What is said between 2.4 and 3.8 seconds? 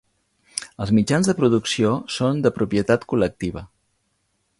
de propietat col·lectiva.